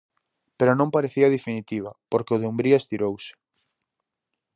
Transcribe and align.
Pero 0.57 0.71
non 0.79 0.93
parecía 0.95 1.33
definitiva, 1.35 1.91
porque 2.11 2.33
o 2.35 2.39
Dumbría 2.41 2.77
estirouse. 2.81 3.31